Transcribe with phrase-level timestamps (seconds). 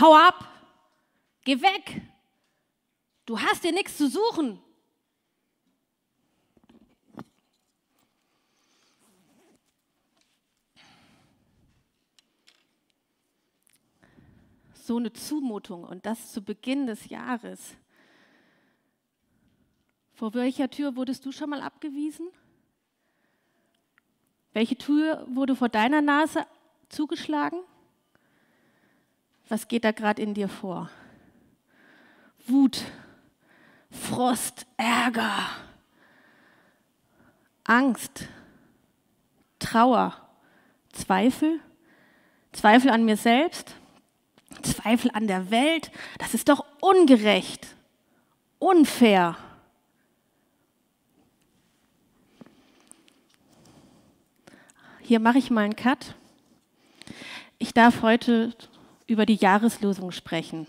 [0.00, 0.48] hau ab,
[1.44, 2.02] geh weg,
[3.26, 4.60] du hast dir nichts zu suchen.
[14.72, 17.76] So eine Zumutung und das zu Beginn des Jahres.
[20.14, 22.26] Vor welcher Tür wurdest du schon mal abgewiesen?
[24.54, 26.46] Welche Tür wurde vor deiner Nase
[26.88, 27.60] zugeschlagen?
[29.48, 30.90] Was geht da gerade in dir vor?
[32.46, 32.82] Wut,
[33.90, 35.48] Frost, Ärger,
[37.64, 38.28] Angst,
[39.58, 40.14] Trauer,
[40.92, 41.60] Zweifel,
[42.52, 43.74] Zweifel an mir selbst,
[44.62, 45.90] Zweifel an der Welt.
[46.18, 47.66] Das ist doch ungerecht,
[48.58, 49.36] unfair.
[55.00, 56.14] Hier mache ich mal einen Cut.
[57.58, 58.54] Ich darf heute
[59.08, 60.68] über die Jahreslosung sprechen.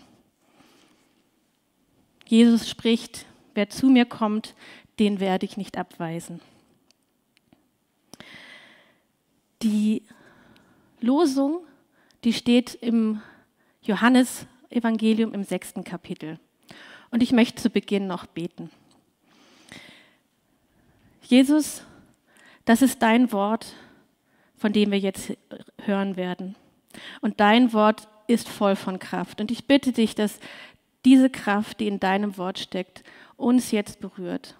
[2.26, 4.54] Jesus spricht, wer zu mir kommt,
[4.98, 6.40] den werde ich nicht abweisen.
[9.62, 10.02] Die
[11.00, 11.60] Losung,
[12.24, 13.20] die steht im
[13.82, 16.38] Johannesevangelium im sechsten Kapitel.
[17.10, 18.70] Und ich möchte zu Beginn noch beten.
[21.22, 21.82] Jesus,
[22.64, 23.74] das ist dein Wort,
[24.56, 25.32] von dem wir jetzt
[25.84, 26.54] hören werden.
[27.20, 29.40] Und dein Wort ist voll von Kraft.
[29.40, 30.38] Und ich bitte dich, dass
[31.04, 33.02] diese Kraft, die in deinem Wort steckt,
[33.36, 34.56] uns jetzt berührt.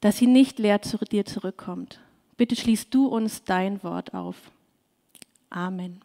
[0.00, 2.00] Dass sie nicht leer zu dir zurückkommt.
[2.36, 4.36] Bitte schließt du uns dein Wort auf.
[5.50, 6.00] Amen.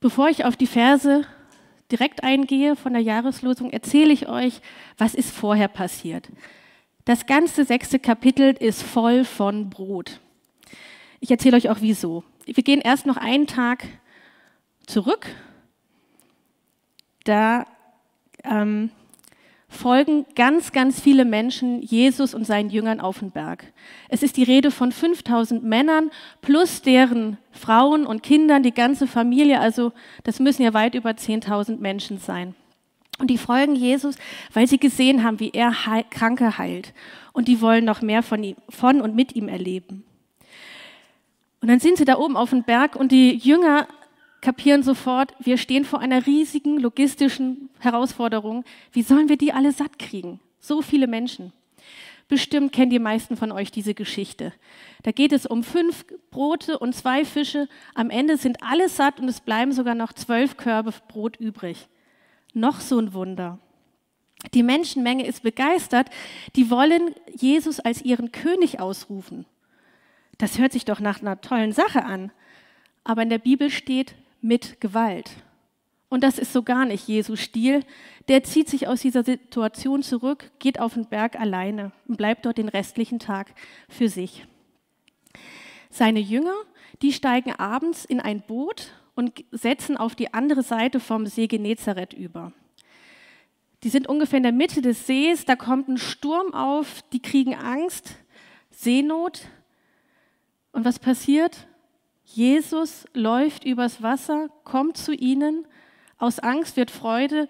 [0.00, 1.24] Bevor ich auf die Verse
[1.90, 4.60] direkt eingehe von der Jahreslosung, erzähle ich euch,
[4.96, 6.28] was ist vorher passiert.
[7.04, 10.20] Das ganze sechste Kapitel ist voll von Brot.
[11.20, 12.22] Ich erzähle euch auch wieso.
[12.54, 13.84] Wir gehen erst noch einen Tag
[14.86, 15.26] zurück.
[17.24, 17.66] Da
[18.42, 18.90] ähm,
[19.68, 23.70] folgen ganz, ganz viele Menschen Jesus und seinen Jüngern auf den Berg.
[24.08, 29.60] Es ist die Rede von 5000 Männern plus deren Frauen und Kindern, die ganze Familie.
[29.60, 29.92] Also
[30.24, 32.54] das müssen ja weit über 10.000 Menschen sein.
[33.18, 34.16] Und die folgen Jesus,
[34.54, 35.74] weil sie gesehen haben, wie er
[36.08, 36.94] Kranke heilt.
[37.34, 40.04] Und die wollen noch mehr von, ihm, von und mit ihm erleben.
[41.60, 43.88] Und dann sind sie da oben auf dem Berg und die Jünger
[44.40, 48.64] kapieren sofort, wir stehen vor einer riesigen logistischen Herausforderung.
[48.92, 50.40] Wie sollen wir die alle satt kriegen?
[50.60, 51.52] So viele Menschen.
[52.28, 54.52] Bestimmt kennt die meisten von euch diese Geschichte.
[55.02, 57.68] Da geht es um fünf Brote und zwei Fische.
[57.94, 61.88] Am Ende sind alle satt und es bleiben sogar noch zwölf Körbe Brot übrig.
[62.52, 63.58] Noch so ein Wunder.
[64.52, 66.10] Die Menschenmenge ist begeistert.
[66.54, 69.46] Die wollen Jesus als ihren König ausrufen.
[70.38, 72.32] Das hört sich doch nach einer tollen Sache an.
[73.04, 75.30] Aber in der Bibel steht mit Gewalt.
[76.08, 77.84] Und das ist so gar nicht Jesu Stil.
[78.28, 82.58] Der zieht sich aus dieser Situation zurück, geht auf den Berg alleine und bleibt dort
[82.58, 83.52] den restlichen Tag
[83.88, 84.46] für sich.
[85.90, 86.54] Seine Jünger,
[87.02, 92.12] die steigen abends in ein Boot und setzen auf die andere Seite vom See Genezareth
[92.12, 92.52] über.
[93.82, 97.54] Die sind ungefähr in der Mitte des Sees, da kommt ein Sturm auf, die kriegen
[97.54, 98.16] Angst,
[98.70, 99.42] Seenot.
[100.72, 101.66] Und was passiert?
[102.24, 105.66] Jesus läuft übers Wasser, kommt zu ihnen,
[106.18, 107.48] aus Angst wird Freude,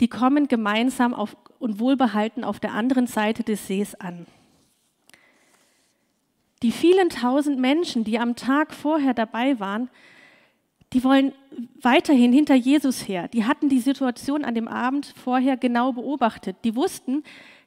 [0.00, 4.26] die kommen gemeinsam auf, und wohlbehalten auf der anderen Seite des Sees an.
[6.62, 9.88] Die vielen tausend Menschen, die am Tag vorher dabei waren,
[10.92, 11.32] die wollen
[11.80, 13.28] weiterhin hinter Jesus her.
[13.28, 16.56] Die hatten die Situation an dem Abend vorher genau beobachtet.
[16.64, 17.22] Die wussten,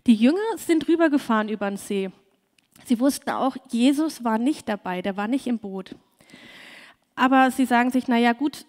[0.07, 2.09] die Jünger sind rübergefahren über den See.
[2.85, 5.95] Sie wussten auch, Jesus war nicht dabei, der war nicht im Boot.
[7.15, 8.65] Aber sie sagen sich, naja gut,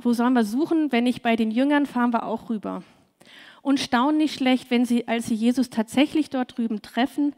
[0.00, 2.82] wo sollen wir suchen, wenn nicht bei den Jüngern, fahren wir auch rüber.
[3.62, 7.34] Und staunen nicht schlecht, wenn sie, als sie Jesus tatsächlich dort drüben treffen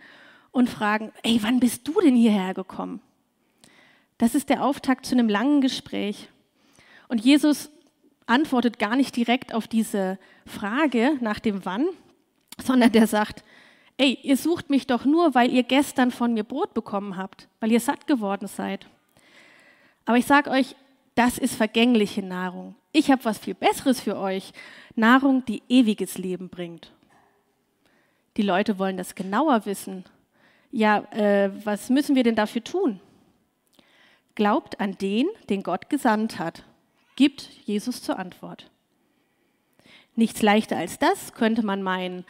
[0.52, 3.00] und fragen, ey, wann bist du denn hierher gekommen?
[4.18, 6.28] Das ist der Auftakt zu einem langen Gespräch.
[7.08, 7.70] Und Jesus
[8.26, 11.86] antwortet gar nicht direkt auf diese Frage nach dem Wann,
[12.62, 13.42] sondern der sagt,
[14.00, 17.70] ey, ihr sucht mich doch nur, weil ihr gestern von mir Brot bekommen habt, weil
[17.70, 18.86] ihr satt geworden seid.
[20.06, 20.74] Aber ich sage euch,
[21.14, 22.74] das ist vergängliche Nahrung.
[22.92, 24.52] Ich habe was viel Besseres für euch.
[24.96, 26.92] Nahrung, die ewiges Leben bringt.
[28.38, 30.04] Die Leute wollen das genauer wissen.
[30.72, 33.00] Ja, äh, was müssen wir denn dafür tun?
[34.34, 36.64] Glaubt an den, den Gott gesandt hat,
[37.16, 38.70] gibt Jesus zur Antwort.
[40.16, 42.24] Nichts leichter als das, könnte man meinen.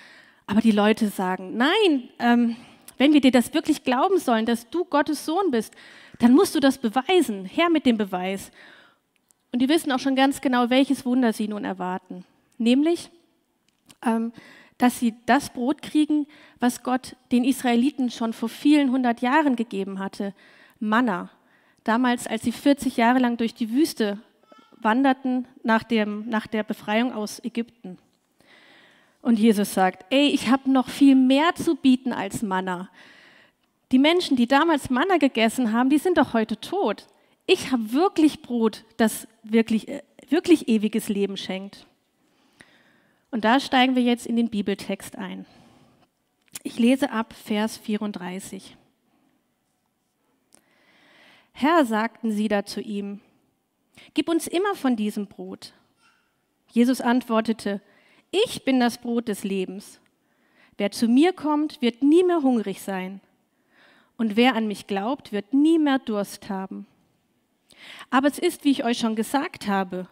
[0.51, 2.57] Aber die Leute sagen, nein, ähm,
[2.99, 5.73] wenn wir dir das wirklich glauben sollen, dass du Gottes Sohn bist,
[6.19, 7.45] dann musst du das beweisen.
[7.45, 8.51] Her mit dem Beweis.
[9.53, 12.25] Und die wissen auch schon ganz genau, welches Wunder sie nun erwarten.
[12.59, 13.11] Nämlich,
[14.05, 14.33] ähm,
[14.77, 16.27] dass sie das Brot kriegen,
[16.59, 20.35] was Gott den Israeliten schon vor vielen hundert Jahren gegeben hatte.
[20.81, 21.31] Manna.
[21.85, 24.19] Damals, als sie 40 Jahre lang durch die Wüste
[24.81, 27.99] wanderten nach, dem, nach der Befreiung aus Ägypten.
[29.23, 32.91] Und Jesus sagt, ey, ich habe noch viel mehr zu bieten als Manna.
[33.93, 37.07] Die Menschen, die damals Manna gegessen haben, die sind doch heute tot.
[37.47, 41.87] Ich habe wirklich Brot, das wirklich, äh, wirklich ewiges Leben schenkt.
[43.31, 45.45] Und da steigen wir jetzt in den Bibeltext ein.
[46.63, 48.77] Ich lese ab Vers 34.
[51.53, 53.21] Herr, sagten sie da zu ihm,
[54.15, 55.75] gib uns immer von diesem Brot.
[56.73, 57.81] Jesus antwortete,
[58.31, 60.01] ich bin das Brot des Lebens.
[60.77, 63.21] Wer zu mir kommt, wird nie mehr hungrig sein.
[64.17, 66.87] Und wer an mich glaubt, wird nie mehr Durst haben.
[68.11, 70.09] Aber es ist, wie ich euch schon gesagt habe,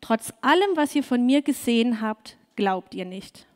[0.00, 3.46] trotz allem, was ihr von mir gesehen habt, glaubt ihr nicht.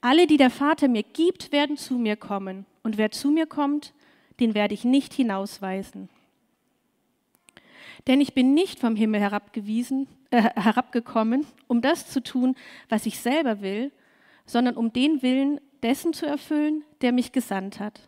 [0.00, 2.64] Alle, die der Vater mir gibt, werden zu mir kommen.
[2.82, 3.92] Und wer zu mir kommt,
[4.40, 6.08] den werde ich nicht hinausweisen.
[8.06, 12.56] Denn ich bin nicht vom Himmel herabgewiesen, äh, herabgekommen, um das zu tun,
[12.88, 13.92] was ich selber will,
[14.46, 18.00] sondern um den Willen dessen zu erfüllen, der mich gesandt hat.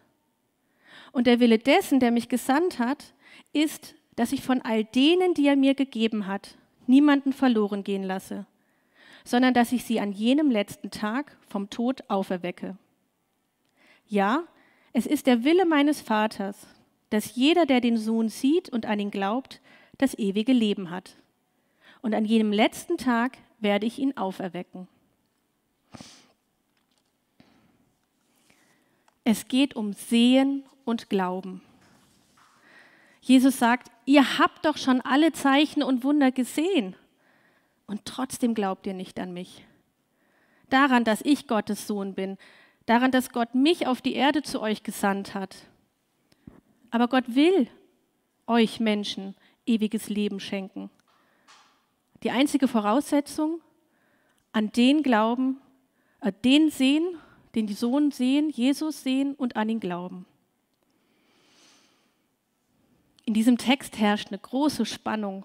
[1.12, 3.14] Und der Wille dessen, der mich gesandt hat,
[3.52, 8.46] ist, dass ich von all denen, die er mir gegeben hat, niemanden verloren gehen lasse,
[9.25, 12.76] sondern dass ich sie an jenem letzten Tag vom Tod auferwecke.
[14.06, 14.44] Ja,
[14.92, 16.66] es ist der Wille meines Vaters,
[17.10, 19.60] dass jeder, der den Sohn sieht und an ihn glaubt,
[19.98, 21.16] das ewige Leben hat.
[22.02, 24.88] Und an jenem letzten Tag werde ich ihn auferwecken.
[29.25, 31.62] Es geht um Sehen und Glauben.
[33.20, 36.96] Jesus sagt, ihr habt doch schon alle Zeichen und Wunder gesehen
[37.87, 39.64] und trotzdem glaubt ihr nicht an mich.
[40.70, 42.37] Daran, dass ich Gottes Sohn bin,
[42.87, 45.56] daran, dass Gott mich auf die Erde zu euch gesandt hat.
[46.90, 47.69] Aber Gott will
[48.46, 50.90] euch Menschen ewiges Leben schenken.
[52.22, 53.60] Die einzige Voraussetzung,
[54.52, 55.58] an den Glauben,
[56.20, 57.16] äh, den sehen,
[57.54, 60.26] den die Sohn sehen, Jesus sehen und an ihn glauben.
[63.24, 65.44] In diesem Text herrscht eine große Spannung.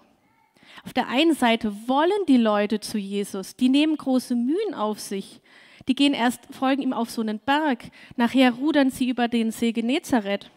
[0.84, 5.40] Auf der einen Seite wollen die Leute zu Jesus, die nehmen große Mühen auf sich.
[5.86, 7.84] Die gehen erst, folgen ihm auf so einen Berg,
[8.16, 10.50] nachher rudern sie über den See Genezareth.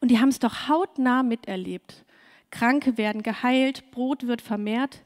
[0.00, 2.04] Und die haben es doch hautnah miterlebt.
[2.50, 5.02] Kranke werden geheilt, Brot wird vermehrt.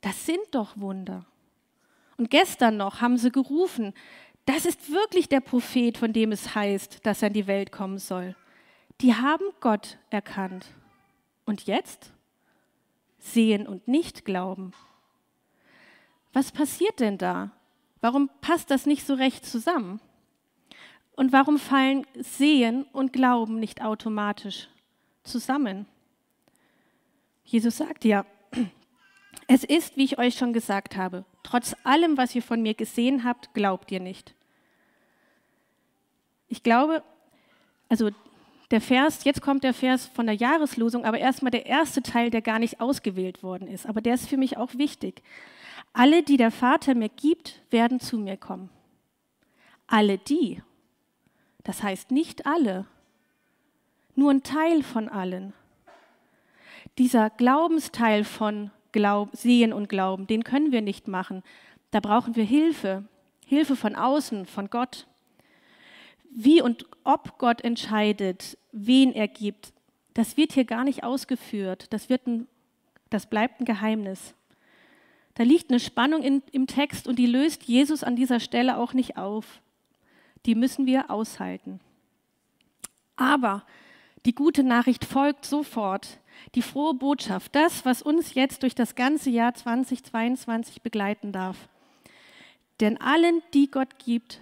[0.00, 1.26] Das sind doch Wunder.
[2.16, 3.94] Und gestern noch haben sie gerufen,
[4.44, 7.98] das ist wirklich der Prophet, von dem es heißt, dass er in die Welt kommen
[7.98, 8.34] soll.
[9.00, 10.66] Die haben Gott erkannt.
[11.44, 12.12] Und jetzt?
[13.18, 14.72] Sehen und nicht glauben.
[16.32, 17.50] Was passiert denn da?
[18.00, 20.00] Warum passt das nicht so recht zusammen?
[21.14, 24.68] Und warum fallen Sehen und Glauben nicht automatisch
[25.22, 25.86] zusammen?
[27.44, 28.24] Jesus sagt ja,
[29.46, 33.24] es ist, wie ich euch schon gesagt habe, trotz allem, was ihr von mir gesehen
[33.24, 34.34] habt, glaubt ihr nicht.
[36.48, 37.02] Ich glaube,
[37.88, 38.10] also
[38.70, 42.40] der Vers, jetzt kommt der Vers von der Jahreslosung, aber erstmal der erste Teil, der
[42.40, 43.86] gar nicht ausgewählt worden ist.
[43.86, 45.22] Aber der ist für mich auch wichtig.
[45.92, 48.70] Alle, die der Vater mir gibt, werden zu mir kommen.
[49.86, 50.62] Alle die.
[51.64, 52.86] Das heißt nicht alle.
[54.14, 55.52] Nur ein Teil von allen.
[56.98, 61.42] Dieser Glaubensteil von Glaub, Sehen und Glauben, den können wir nicht machen.
[61.90, 63.04] Da brauchen wir Hilfe.
[63.46, 65.06] Hilfe von außen, von Gott
[66.34, 69.72] wie und ob Gott entscheidet, wen er gibt,
[70.14, 71.86] das wird hier gar nicht ausgeführt.
[71.90, 72.48] Das, wird ein,
[73.10, 74.34] das bleibt ein Geheimnis.
[75.34, 78.92] Da liegt eine Spannung in, im Text und die löst Jesus an dieser Stelle auch
[78.92, 79.60] nicht auf.
[80.44, 81.80] Die müssen wir aushalten.
[83.16, 83.64] Aber
[84.26, 86.18] die gute Nachricht folgt sofort.
[86.54, 91.68] Die frohe Botschaft, das, was uns jetzt durch das ganze Jahr 2022 begleiten darf.
[92.80, 94.40] Denn allen, die Gott gibt,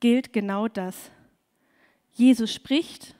[0.00, 1.10] gilt genau das.
[2.12, 3.14] Jesus spricht,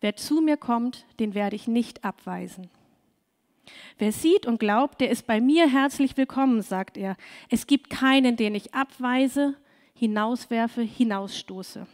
[0.00, 2.70] wer zu mir kommt, den werde ich nicht abweisen.
[3.98, 7.16] Wer sieht und glaubt, der ist bei mir herzlich willkommen, sagt er.
[7.48, 9.54] Es gibt keinen, den ich abweise,
[9.94, 11.86] hinauswerfe, hinausstoße.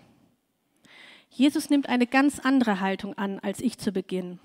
[1.31, 4.39] Jesus nimmt eine ganz andere Haltung an als ich zu Beginn.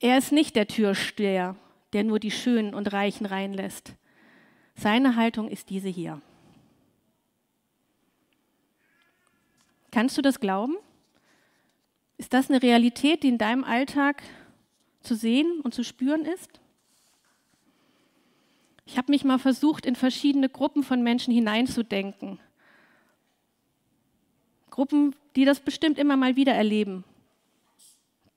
[0.00, 1.56] Er ist nicht der Türsteher,
[1.92, 3.94] der nur die Schönen und Reichen reinlässt.
[4.74, 6.20] Seine Haltung ist diese hier.
[9.90, 10.74] Kannst du das glauben?
[12.18, 14.22] Ist das eine Realität, die in deinem Alltag
[15.00, 16.60] zu sehen und zu spüren ist?
[18.86, 22.38] Ich habe mich mal versucht, in verschiedene Gruppen von Menschen hineinzudenken.
[24.70, 27.04] Gruppen, die das bestimmt immer mal wieder erleben.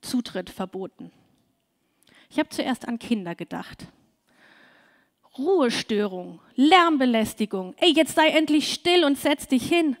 [0.00, 1.10] Zutritt verboten.
[2.30, 3.86] Ich habe zuerst an Kinder gedacht.
[5.38, 7.74] Ruhestörung, Lärmbelästigung.
[7.78, 9.96] Ey, jetzt sei endlich still und setz dich hin.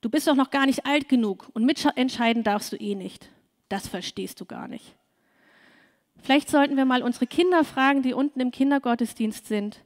[0.00, 3.28] Du bist doch noch gar nicht alt genug und mitentscheiden darfst du eh nicht.
[3.68, 4.96] Das verstehst du gar nicht.
[6.20, 9.84] Vielleicht sollten wir mal unsere Kinder fragen, die unten im Kindergottesdienst sind.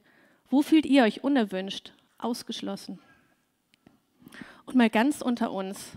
[0.49, 2.99] Wo fühlt ihr euch unerwünscht, ausgeschlossen?
[4.65, 5.91] Und mal ganz unter uns.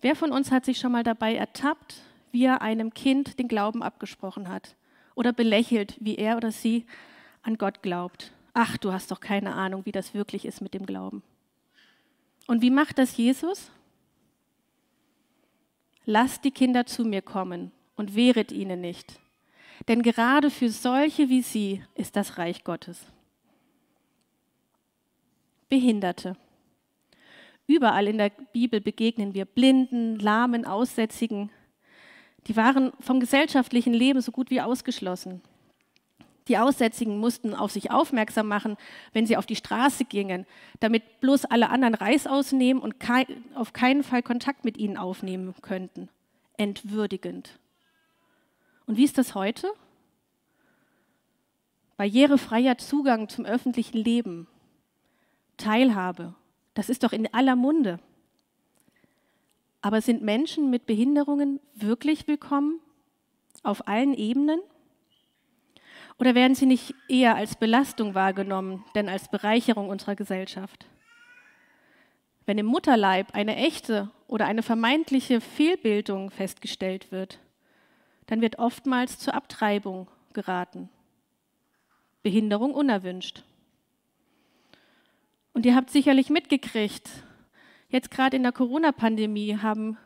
[0.00, 1.96] Wer von uns hat sich schon mal dabei ertappt,
[2.32, 4.76] wie er einem Kind den Glauben abgesprochen hat
[5.14, 6.86] oder belächelt, wie er oder sie
[7.42, 8.32] an Gott glaubt?
[8.54, 11.22] Ach, du hast doch keine Ahnung, wie das wirklich ist mit dem Glauben.
[12.46, 13.70] Und wie macht das Jesus?
[16.04, 19.20] Lasst die Kinder zu mir kommen und wehret ihnen nicht.
[19.86, 23.06] Denn gerade für solche wie sie ist das Reich Gottes.
[25.68, 26.36] Behinderte.
[27.66, 31.50] Überall in der Bibel begegnen wir Blinden, Lahmen, Aussätzigen.
[32.48, 35.42] Die waren vom gesellschaftlichen Leben so gut wie ausgeschlossen.
[36.48, 38.78] Die Aussätzigen mussten auf sich aufmerksam machen,
[39.12, 40.46] wenn sie auf die Straße gingen,
[40.80, 45.54] damit bloß alle anderen Reis ausnehmen und kei auf keinen Fall Kontakt mit ihnen aufnehmen
[45.60, 46.08] könnten.
[46.56, 47.58] Entwürdigend.
[48.86, 49.70] Und wie ist das heute?
[51.98, 54.46] Barrierefreier Zugang zum öffentlichen Leben,
[55.58, 56.34] Teilhabe,
[56.72, 57.98] das ist doch in aller Munde.
[59.80, 62.80] Aber sind Menschen mit Behinderungen wirklich willkommen
[63.62, 64.60] auf allen Ebenen?
[66.18, 70.86] Oder werden sie nicht eher als Belastung wahrgenommen, denn als Bereicherung unserer Gesellschaft?
[72.44, 77.38] Wenn im Mutterleib eine echte oder eine vermeintliche Fehlbildung festgestellt wird,
[78.26, 80.88] dann wird oftmals zur Abtreibung geraten.
[82.22, 83.44] Behinderung unerwünscht.
[85.52, 87.08] Und ihr habt sicherlich mitgekriegt,
[87.88, 89.96] jetzt gerade in der Corona-Pandemie haben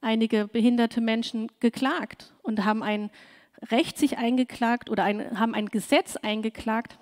[0.00, 3.10] einige behinderte Menschen geklagt und haben ein
[3.70, 6.98] Recht sich eingeklagt oder ein, haben ein Gesetz eingeklagt,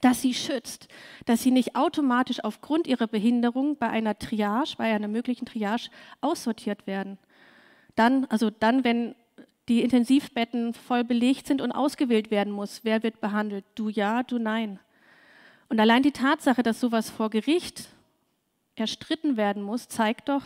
[0.00, 0.88] das sie schützt,
[1.26, 6.86] dass sie nicht automatisch aufgrund ihrer Behinderung bei einer Triage, bei einer möglichen Triage aussortiert
[6.86, 7.18] werden.
[7.96, 9.14] Dann, also dann, wenn
[9.68, 12.80] die Intensivbetten voll belegt sind und ausgewählt werden muss.
[12.82, 13.64] Wer wird behandelt?
[13.76, 14.80] Du ja, du nein.
[15.68, 17.88] Und allein die Tatsache, dass sowas vor Gericht
[18.80, 20.42] erstritten werden muss, zeigt doch,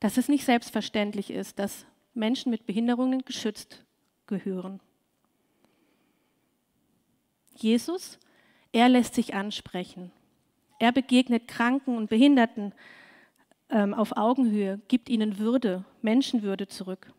[0.00, 3.84] dass es nicht selbstverständlich ist, dass Menschen mit Behinderungen geschützt
[4.26, 4.80] gehören.
[7.54, 8.18] Jesus,
[8.72, 10.12] er lässt sich ansprechen.
[10.78, 12.72] Er begegnet Kranken und Behinderten
[13.70, 17.12] ähm, auf Augenhöhe, gibt ihnen Würde, Menschenwürde zurück.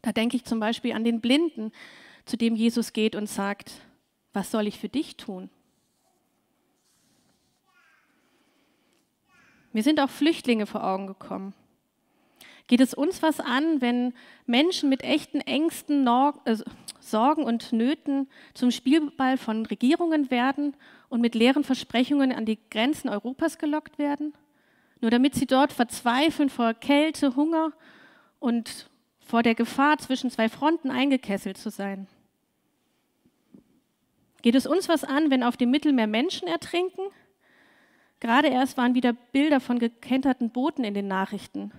[0.00, 1.72] Da denke ich zum Beispiel an den Blinden,
[2.24, 3.72] zu dem Jesus geht und sagt,
[4.32, 5.50] was soll ich für dich tun?
[9.72, 11.54] Mir sind auch Flüchtlinge vor Augen gekommen.
[12.68, 14.12] Geht es uns was an, wenn
[14.46, 16.06] Menschen mit echten Ängsten,
[16.44, 16.56] äh,
[17.00, 20.76] Sorgen und Nöten zum Spielball von Regierungen werden
[21.08, 24.34] und mit leeren Versprechungen an die Grenzen Europas gelockt werden?
[25.00, 27.72] Nur damit sie dort verzweifeln vor Kälte, Hunger
[28.38, 32.06] und vor der Gefahr, zwischen zwei Fronten eingekesselt zu sein?
[34.42, 37.02] Geht es uns was an, wenn auf dem Mittelmeer Menschen ertrinken?
[38.20, 41.72] Gerade erst waren wieder Bilder von gekenterten Booten in den Nachrichten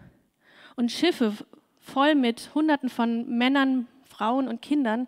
[0.75, 1.34] und Schiffe
[1.79, 5.08] voll mit Hunderten von Männern, Frauen und Kindern,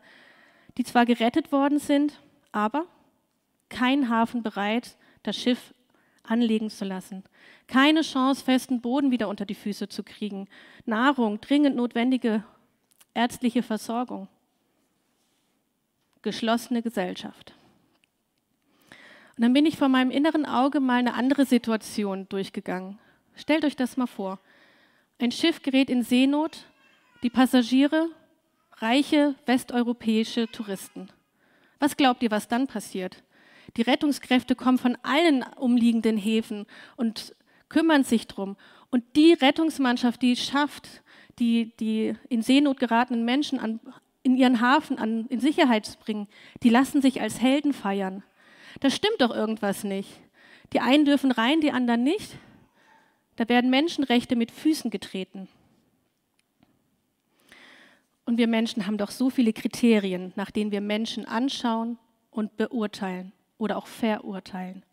[0.77, 2.19] die zwar gerettet worden sind,
[2.51, 2.85] aber
[3.69, 5.73] kein Hafen bereit, das Schiff
[6.23, 7.23] anlegen zu lassen.
[7.67, 10.47] Keine Chance, festen Boden wieder unter die Füße zu kriegen.
[10.85, 12.43] Nahrung, dringend notwendige
[13.13, 14.27] ärztliche Versorgung.
[16.21, 17.55] Geschlossene Gesellschaft.
[19.41, 22.99] Und dann bin ich vor meinem inneren Auge mal eine andere Situation durchgegangen.
[23.33, 24.39] Stellt euch das mal vor.
[25.19, 26.67] Ein Schiff gerät in Seenot,
[27.23, 28.11] die Passagiere,
[28.73, 31.09] reiche westeuropäische Touristen.
[31.79, 33.23] Was glaubt ihr, was dann passiert?
[33.77, 37.35] Die Rettungskräfte kommen von allen umliegenden Häfen und
[37.67, 38.57] kümmern sich drum.
[38.91, 41.01] Und die Rettungsmannschaft, die schafft,
[41.39, 43.79] die, die in Seenot geratenen Menschen an,
[44.21, 46.27] in ihren Hafen an, in Sicherheit zu bringen,
[46.61, 48.21] die lassen sich als Helden feiern.
[48.79, 50.09] Da stimmt doch irgendwas nicht.
[50.73, 52.37] Die einen dürfen rein, die anderen nicht.
[53.35, 55.47] Da werden Menschenrechte mit Füßen getreten.
[58.25, 61.97] Und wir Menschen haben doch so viele Kriterien, nach denen wir Menschen anschauen
[62.29, 64.83] und beurteilen oder auch verurteilen.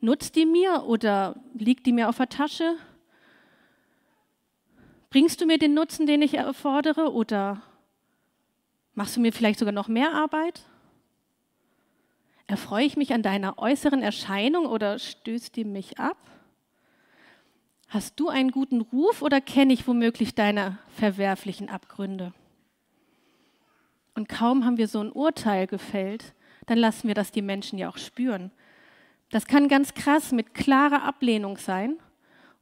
[0.00, 2.76] Nutzt die mir oder liegt die mir auf der Tasche?
[5.08, 7.62] Bringst du mir den Nutzen, den ich erfordere oder
[8.94, 10.62] Machst du mir vielleicht sogar noch mehr Arbeit?
[12.46, 16.18] Erfreue ich mich an deiner äußeren Erscheinung oder stößt die mich ab?
[17.88, 22.34] Hast du einen guten Ruf oder kenne ich womöglich deine verwerflichen Abgründe?
[24.14, 26.34] Und kaum haben wir so ein Urteil gefällt,
[26.66, 28.50] dann lassen wir das die Menschen ja auch spüren.
[29.30, 31.98] Das kann ganz krass mit klarer Ablehnung sein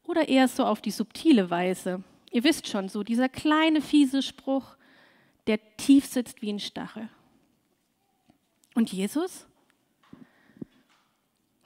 [0.04, 2.02] oder eher so auf die subtile Weise.
[2.30, 4.76] Ihr wisst schon, so dieser kleine fiese Spruch,
[5.46, 7.08] der tief sitzt wie ein Stachel.
[8.74, 9.46] Und Jesus?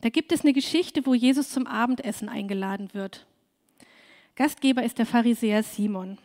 [0.00, 3.26] Da gibt es eine Geschichte, wo Jesus zum Abendessen eingeladen wird.
[4.34, 6.18] Gastgeber ist der Pharisäer Simon.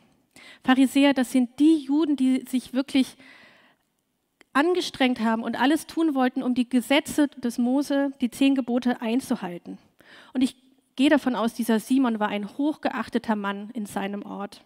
[0.63, 3.16] Pharisäer, das sind die Juden, die sich wirklich
[4.54, 9.78] angestrengt haben und alles tun wollten, um die Gesetze des Mose, die zehn Gebote einzuhalten.
[10.34, 10.56] Und ich
[10.96, 14.63] gehe davon aus, dieser Simon war ein hochgeachteter Mann in seinem Ort.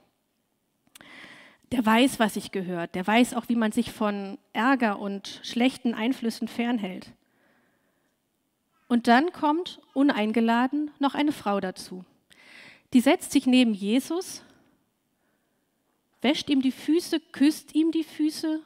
[1.71, 2.95] Der weiß, was sich gehört.
[2.95, 7.11] Der weiß auch, wie man sich von Ärger und schlechten Einflüssen fernhält.
[8.87, 12.05] Und dann kommt uneingeladen noch eine Frau dazu.
[12.93, 14.43] Die setzt sich neben Jesus,
[16.21, 18.61] wäscht ihm die Füße, küsst ihm die Füße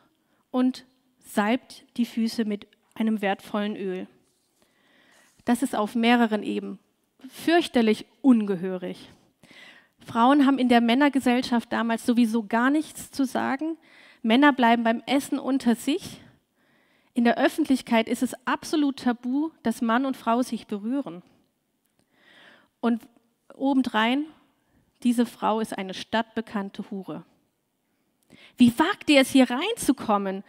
[0.51, 0.85] und
[1.19, 4.07] salbt die Füße mit einem wertvollen Öl.
[5.45, 6.79] Das ist auf mehreren Ebenen
[7.27, 9.09] fürchterlich ungehörig.
[10.05, 13.77] Frauen haben in der Männergesellschaft damals sowieso gar nichts zu sagen.
[14.21, 16.21] Männer bleiben beim Essen unter sich.
[17.13, 21.21] In der Öffentlichkeit ist es absolut tabu, dass Mann und Frau sich berühren.
[22.79, 23.07] Und
[23.53, 24.25] obendrein,
[25.03, 27.23] diese Frau ist eine stadtbekannte Hure.
[28.57, 30.43] Wie wagt ihr es, hier reinzukommen?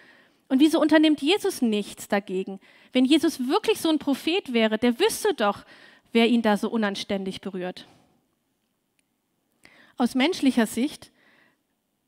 [0.49, 2.61] Und wieso unternimmt Jesus nichts dagegen?
[2.93, 5.65] Wenn Jesus wirklich so ein Prophet wäre, der wüsste doch,
[6.13, 7.87] wer ihn da so unanständig berührt.
[9.97, 11.13] Aus menschlicher Sicht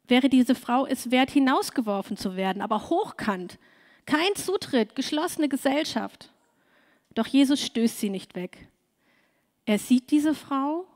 [0.08, 3.58] wäre diese Frau es wert, hinausgeworfen zu werden, aber hochkant.
[4.06, 6.30] Kein Zutritt, geschlossene Gesellschaft.
[7.14, 8.68] Doch Jesus stößt sie nicht weg.
[9.64, 10.86] Er sieht diese Frau,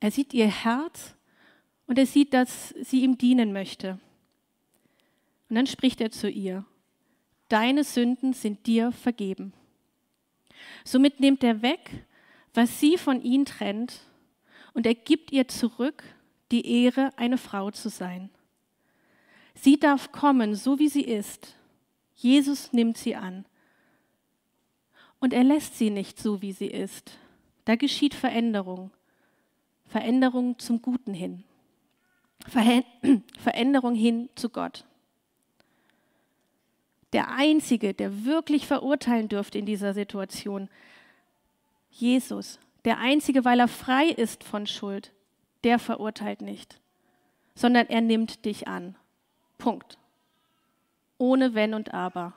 [0.00, 1.14] er sieht ihr Herz
[1.86, 3.98] und er sieht, dass sie ihm dienen möchte.
[5.48, 6.64] Und dann spricht er zu ihr
[7.54, 9.52] deine Sünden sind dir vergeben.
[10.84, 12.04] Somit nimmt er weg,
[12.52, 14.00] was sie von ihm trennt,
[14.72, 16.02] und er gibt ihr zurück
[16.50, 18.30] die Ehre, eine Frau zu sein.
[19.54, 21.54] Sie darf kommen, so wie sie ist.
[22.14, 23.44] Jesus nimmt sie an.
[25.20, 27.18] Und er lässt sie nicht so, wie sie ist.
[27.64, 28.90] Da geschieht Veränderung.
[29.86, 31.44] Veränderung zum Guten hin.
[33.38, 34.84] Veränderung hin zu Gott
[37.14, 40.68] der Einzige, der wirklich verurteilen dürfte in dieser Situation.
[41.88, 45.12] Jesus, der Einzige, weil er frei ist von Schuld,
[45.62, 46.80] der verurteilt nicht,
[47.54, 48.96] sondern er nimmt dich an.
[49.58, 49.96] Punkt.
[51.18, 52.34] Ohne Wenn und Aber.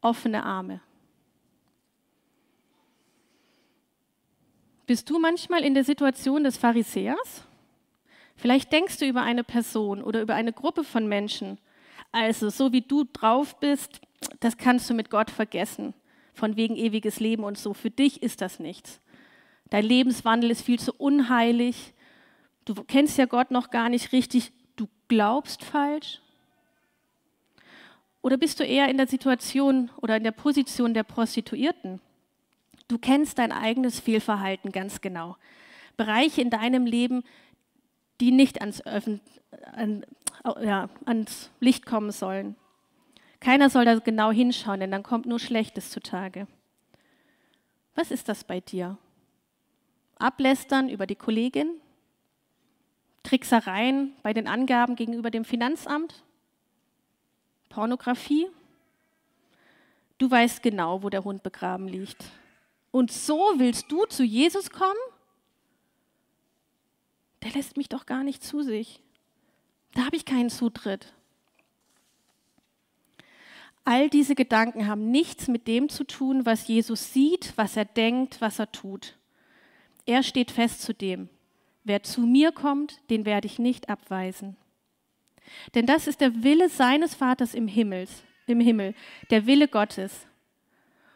[0.00, 0.80] Offene Arme.
[4.86, 7.46] Bist du manchmal in der Situation des Pharisäers?
[8.36, 11.58] Vielleicht denkst du über eine Person oder über eine Gruppe von Menschen
[12.14, 14.00] also, so wie du drauf bist,
[14.38, 15.94] das kannst du mit Gott vergessen.
[16.32, 17.74] Von wegen ewiges Leben und so.
[17.74, 19.00] Für dich ist das nichts.
[19.68, 21.92] Dein Lebenswandel ist viel zu unheilig.
[22.66, 24.52] Du kennst ja Gott noch gar nicht richtig.
[24.76, 26.20] Du glaubst falsch.
[28.24, 32.00] Oder bist du eher in der Situation oder in der Position der Prostituierten?
[32.88, 35.36] Du kennst dein eigenes Fehlverhalten ganz genau.
[35.98, 37.22] Bereiche in deinem Leben,
[38.22, 39.20] die nicht ans, Öffn
[39.74, 40.06] an,
[40.62, 42.56] ja, ans Licht kommen sollen.
[43.40, 46.46] Keiner soll da genau hinschauen, denn dann kommt nur Schlechtes zutage.
[47.94, 48.96] Was ist das bei dir?
[50.18, 51.68] Ablästern über die Kollegin?
[53.22, 56.24] Tricksereien bei den Angaben gegenüber dem Finanzamt?
[57.74, 58.46] Pornografie?
[60.18, 62.24] Du weißt genau, wo der Hund begraben liegt.
[62.92, 65.00] Und so willst du zu Jesus kommen?
[67.42, 69.00] Der lässt mich doch gar nicht zu sich.
[69.92, 71.12] Da habe ich keinen Zutritt.
[73.84, 78.40] All diese Gedanken haben nichts mit dem zu tun, was Jesus sieht, was er denkt,
[78.40, 79.16] was er tut.
[80.06, 81.28] Er steht fest zu dem.
[81.82, 84.56] Wer zu mir kommt, den werde ich nicht abweisen.
[85.74, 88.94] Denn das ist der Wille seines Vaters im, Himmels, im Himmel,
[89.30, 90.26] der Wille Gottes.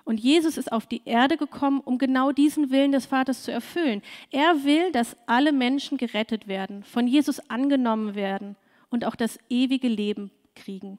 [0.04, 4.02] Und Jesus ist auf die Erde gekommen, um genau diesen Willen des Vaters zu erfüllen.
[4.30, 8.56] Er will, dass alle Menschen gerettet werden, von Jesus angenommen werden
[8.88, 10.98] und auch das ewige Leben kriegen.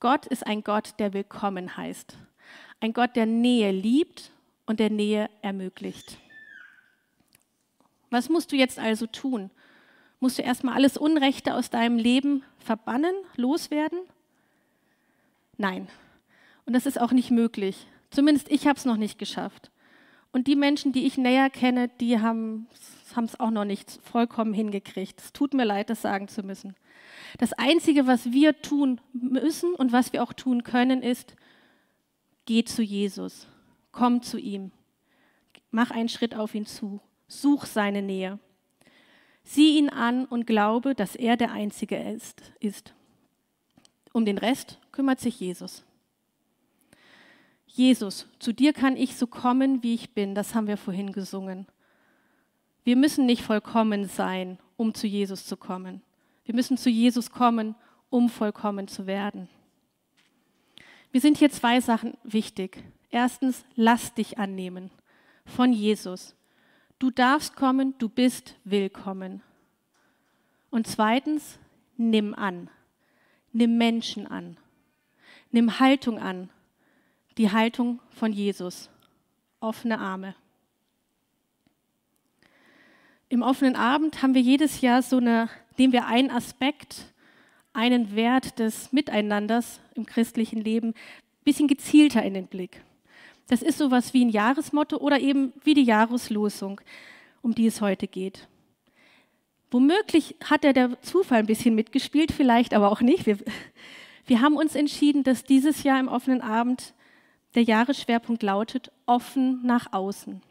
[0.00, 2.16] Gott ist ein Gott, der willkommen heißt.
[2.80, 4.32] Ein Gott, der Nähe liebt
[4.66, 6.18] und der Nähe ermöglicht.
[8.10, 9.50] Was musst du jetzt also tun?
[10.20, 13.98] Musst du erstmal alles Unrechte aus deinem Leben verbannen, loswerden?
[15.56, 15.88] Nein.
[16.66, 17.86] Und das ist auch nicht möglich.
[18.10, 19.70] Zumindest ich habe es noch nicht geschafft.
[20.32, 22.68] Und die Menschen, die ich näher kenne, die haben
[23.24, 25.20] es auch noch nicht vollkommen hingekriegt.
[25.20, 26.76] Es tut mir leid, das sagen zu müssen.
[27.38, 31.34] Das Einzige, was wir tun müssen und was wir auch tun können, ist,
[32.44, 33.48] geh zu Jesus,
[33.90, 34.70] komm zu ihm,
[35.70, 38.38] mach einen Schritt auf ihn zu, such seine Nähe.
[39.52, 42.52] Sieh ihn an und glaube, dass er der Einzige ist.
[42.60, 42.94] ist.
[44.12, 45.84] Um den Rest kümmert sich Jesus.
[47.66, 50.36] Jesus, zu dir kann ich so kommen, wie ich bin.
[50.36, 51.66] Das haben wir vorhin gesungen.
[52.84, 56.00] Wir müssen nicht vollkommen sein, um zu Jesus zu kommen.
[56.44, 57.74] Wir müssen zu Jesus kommen,
[58.08, 59.48] um vollkommen zu werden.
[61.12, 62.84] Mir sind hier zwei Sachen wichtig.
[63.10, 64.92] Erstens, lass dich annehmen
[65.44, 66.36] von Jesus.
[67.00, 69.40] Du darfst kommen, du bist willkommen.
[70.68, 71.58] Und zweitens,
[71.96, 72.68] nimm an.
[73.54, 74.58] Nimm Menschen an.
[75.50, 76.50] Nimm Haltung an.
[77.38, 78.90] Die Haltung von Jesus.
[79.60, 80.34] Offene Arme.
[83.30, 87.14] Im offenen Abend haben wir jedes Jahr so eine, nehmen wir einen Aspekt,
[87.72, 92.82] einen Wert des Miteinanders im christlichen Leben ein bisschen gezielter in den Blick.
[93.50, 96.80] Das ist sowas wie ein Jahresmotto oder eben wie die Jahreslosung,
[97.42, 98.46] um die es heute geht.
[99.72, 103.26] Womöglich hat er der Zufall ein bisschen mitgespielt, vielleicht aber auch nicht.
[103.26, 103.38] Wir,
[104.26, 106.94] wir haben uns entschieden, dass dieses Jahr im offenen Abend
[107.56, 110.42] der Jahresschwerpunkt lautet offen nach außen.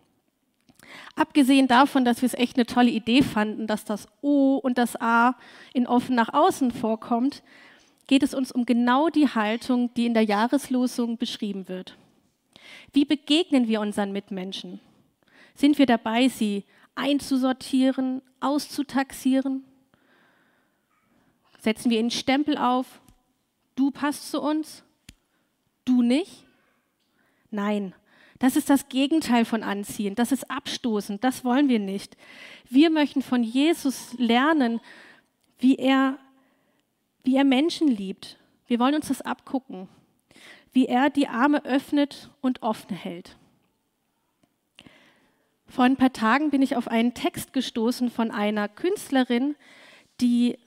[1.16, 5.00] Abgesehen davon, dass wir es echt eine tolle Idee fanden, dass das O und das
[5.00, 5.38] A
[5.74, 7.44] in offen nach außen vorkommt,
[8.08, 11.96] geht es uns um genau die Haltung, die in der Jahreslosung beschrieben wird.
[12.94, 14.80] Wie begegnen wir unseren Mitmenschen?
[15.56, 16.64] Sind wir dabei, sie
[16.96, 19.64] einzusortieren, auszutaxieren?
[21.60, 23.02] Setzen wir ihnen Stempel auf?
[23.76, 24.84] Du passt zu uns,
[25.86, 26.46] du nicht?
[27.52, 27.94] Nein,
[28.40, 30.16] das ist das Gegenteil von anziehen.
[30.16, 31.24] Das ist abstoßend.
[31.24, 32.16] Das wollen wir nicht.
[32.70, 34.80] Wir möchten von Jesus lernen,
[35.60, 36.18] wie er,
[37.24, 38.38] wie er Menschen liebt.
[38.68, 39.90] Wir wollen uns das abgucken
[40.72, 43.38] wie er die Arme öffnet und offen hält.
[45.68, 49.56] Vor ein paar Tagen bin ich auf einen Text gestoßen von einer Künstlerin,
[50.20, 50.58] die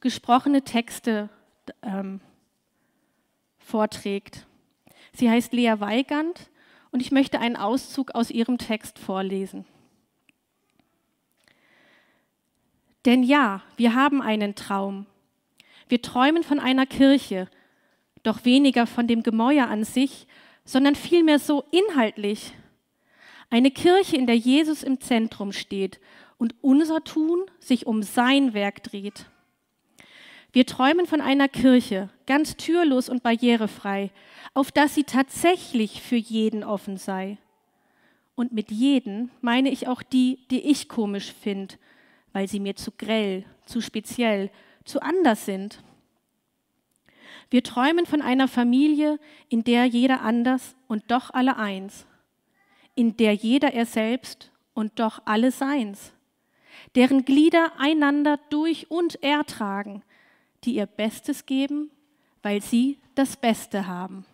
[0.00, 1.28] gesprochene Texte
[1.82, 2.20] ähm,
[3.58, 4.46] vorträgt.
[5.12, 6.50] Sie heißt Lea Weigand
[6.90, 9.64] und ich möchte einen Auszug aus ihrem Text vorlesen.
[13.04, 15.06] Denn ja, wir haben einen Traum.
[15.88, 17.48] Wir träumen von einer Kirche,
[18.24, 20.26] doch weniger von dem Gemäuer an sich,
[20.64, 22.52] sondern vielmehr so inhaltlich.
[23.50, 26.00] Eine Kirche, in der Jesus im Zentrum steht
[26.38, 29.26] und unser Tun sich um sein Werk dreht.
[30.52, 34.10] Wir träumen von einer Kirche, ganz türlos und barrierefrei,
[34.54, 37.38] auf dass sie tatsächlich für jeden offen sei.
[38.36, 41.74] Und mit jeden meine ich auch die, die ich komisch finde,
[42.32, 44.50] weil sie mir zu grell, zu speziell,
[44.84, 45.82] zu anders sind.
[47.50, 52.06] Wir träumen von einer Familie, in der jeder anders und doch alle eins,
[52.94, 56.12] in der jeder er selbst und doch alle seins,
[56.94, 60.02] deren Glieder einander durch und ertragen,
[60.64, 61.90] die ihr Bestes geben,
[62.42, 64.24] weil sie das Beste haben.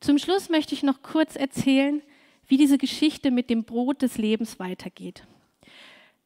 [0.00, 2.02] Zum Schluss möchte ich noch kurz erzählen,
[2.46, 5.24] wie diese Geschichte mit dem Brot des Lebens weitergeht.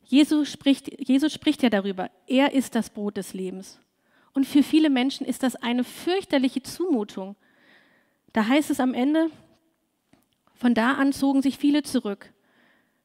[0.04, 3.78] Jesus spricht, Jesus spricht ja darüber, er ist das Brot des Lebens.
[4.32, 7.36] Und für viele Menschen ist das eine fürchterliche Zumutung.
[8.32, 9.30] Da heißt es am Ende,
[10.54, 12.32] von da an zogen sich viele zurück.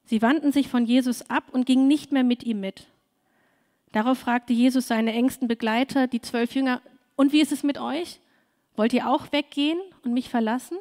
[0.05, 2.87] Sie wandten sich von Jesus ab und gingen nicht mehr mit ihm mit.
[3.91, 6.81] Darauf fragte Jesus seine engsten Begleiter, die zwölf Jünger,
[7.15, 8.19] und wie ist es mit euch?
[8.75, 10.77] Wollt ihr auch weggehen und mich verlassen?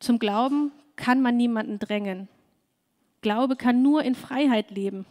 [0.00, 2.28] Zum Glauben kann man niemanden drängen.
[3.26, 5.04] Glaube kann nur in Freiheit leben.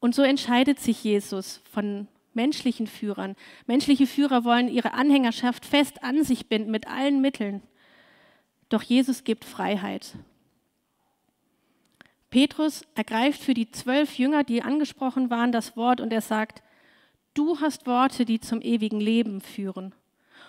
[0.00, 3.36] Und so entscheidet sich Jesus von menschlichen Führern.
[3.64, 7.62] Menschliche Führer wollen ihre Anhängerschaft fest an sich binden mit allen Mitteln.
[8.68, 10.12] Doch Jesus gibt Freiheit.
[12.28, 16.62] Petrus ergreift für die zwölf Jünger, die angesprochen waren, das Wort und er sagt,
[17.32, 19.94] du hast Worte, die zum ewigen Leben führen.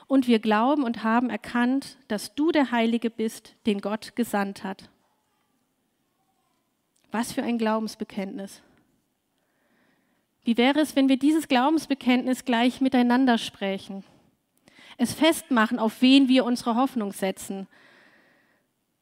[0.07, 4.89] Und wir glauben und haben erkannt, dass du der Heilige bist, den Gott gesandt hat.
[7.13, 8.63] Was für ein Glaubensbekenntnis.
[10.43, 14.03] Wie wäre es, wenn wir dieses Glaubensbekenntnis gleich miteinander sprechen?
[14.97, 17.67] Es festmachen, auf wen wir unsere Hoffnung setzen.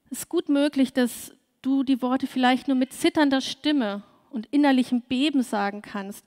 [0.10, 5.04] Es ist gut möglich, dass du die Worte vielleicht nur mit zitternder Stimme und innerlichem
[5.04, 6.26] Beben sagen kannst,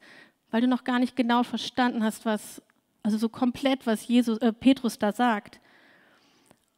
[0.50, 2.62] weil du noch gar nicht genau verstanden hast, was,
[3.02, 5.60] also so komplett, was Jesus, äh, Petrus da sagt.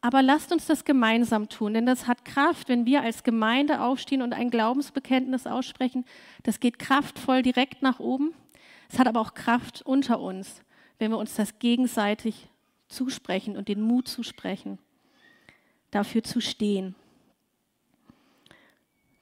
[0.06, 4.22] Aber lasst uns das gemeinsam tun, denn das hat Kraft, wenn wir als Gemeinde aufstehen
[4.22, 6.04] und ein Glaubensbekenntnis aussprechen.
[6.44, 8.32] Das geht kraftvoll direkt nach oben.
[8.88, 10.62] Es hat aber auch Kraft unter uns,
[11.00, 12.46] wenn wir uns das gegenseitig
[12.86, 14.78] zusprechen und den Mut zusprechen,
[15.90, 16.94] dafür zu stehen.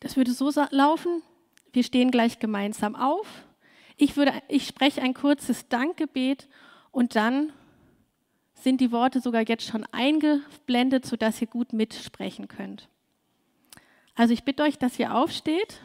[0.00, 1.22] Das würde so laufen,
[1.72, 3.26] wir stehen gleich gemeinsam auf.
[3.96, 6.46] Ich, würde, ich spreche ein kurzes Dankgebet
[6.90, 7.54] und dann
[8.64, 12.88] sind die Worte sogar jetzt schon eingeblendet, sodass ihr gut mitsprechen könnt.
[14.14, 15.80] Also ich bitte euch, dass ihr aufsteht.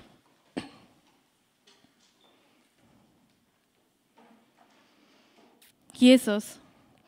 [5.93, 6.59] Jesus,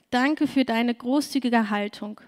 [0.10, 2.20] danke für deine großzügige Haltung,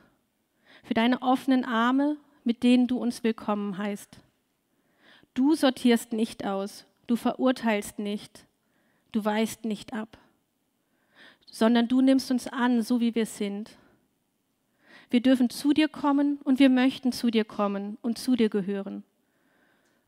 [0.84, 4.20] für deine offenen Arme, mit denen du uns willkommen heißt.
[5.34, 8.46] Du sortierst nicht aus, du verurteilst nicht,
[9.12, 10.18] du weist nicht ab
[11.54, 13.78] sondern du nimmst uns an, so wie wir sind.
[15.12, 19.04] Wir dürfen zu dir kommen und wir möchten zu dir kommen und zu dir gehören.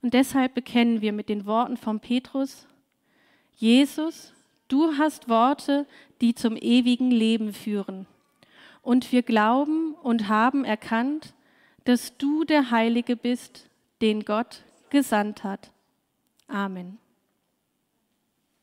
[0.01, 2.65] Und deshalb bekennen wir mit den Worten von Petrus,
[3.57, 4.33] Jesus,
[4.69, 5.85] du hast Worte,
[6.19, 8.07] die zum ewigen Leben führen.
[8.81, 11.35] Und wir glauben und haben erkannt,
[11.83, 13.69] dass du der Heilige bist,
[14.01, 15.69] den Gott gesandt hat.
[16.47, 16.97] Amen.